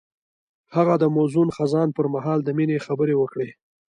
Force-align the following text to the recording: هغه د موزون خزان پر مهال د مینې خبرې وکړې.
هغه 0.75 0.93
د 1.01 1.03
موزون 1.15 1.49
خزان 1.57 1.87
پر 1.97 2.05
مهال 2.13 2.39
د 2.43 2.49
مینې 2.57 2.77
خبرې 2.85 3.15
وکړې. 3.17 3.49